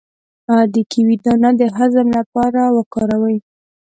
[0.73, 3.37] د کیوي دانه د هضم لپاره وکاروئ